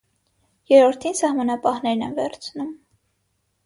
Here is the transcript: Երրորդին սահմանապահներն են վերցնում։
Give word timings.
Երրորդին 0.71 1.19
սահմանապահներն 1.21 2.05
են 2.09 2.19
վերցնում։ 2.23 2.77